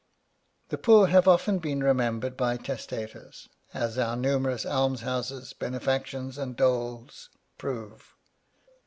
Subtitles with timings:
[0.69, 7.29] The poor have been often remembered by testators, as our numerous almshouses, benefactions, and doles
[7.59, 8.15] prove.